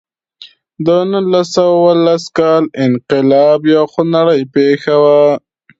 د 0.85 0.87
نولس 1.11 1.47
سوه 1.55 1.71
اوولس 1.77 2.23
کال 2.37 2.63
انقلاب 2.85 3.59
یوه 3.73 3.85
خونړۍ 3.91 4.41
پېښه 4.55 4.95
وه. 5.03 5.21